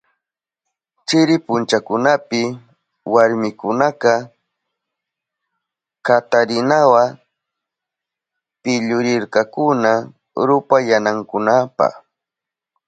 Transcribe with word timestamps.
Chiri 1.07 1.35
punchakunapi 1.45 2.41
warmikunaka 3.13 4.13
katarinawa 6.05 7.03
pillurirkakuna 8.63 9.91
rupayanankunapa. 10.47 11.87